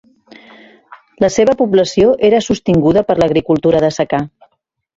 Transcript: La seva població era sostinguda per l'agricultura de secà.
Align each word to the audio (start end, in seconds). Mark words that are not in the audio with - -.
La 1.23 1.29
seva 1.35 1.55
població 1.59 2.15
era 2.31 2.41
sostinguda 2.47 3.07
per 3.11 3.19
l'agricultura 3.21 3.87
de 3.87 3.95
secà. 4.03 4.27